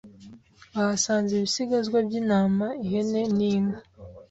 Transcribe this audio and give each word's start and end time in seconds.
bahasanze 0.75 1.31
ibisigazwa 1.35 1.97
by 2.07 2.13
intama 2.21 2.67
ihene 2.83 3.21
n 3.37 3.39
inka 3.51 3.79